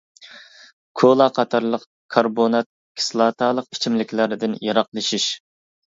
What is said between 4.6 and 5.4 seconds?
يىراقلىشىش.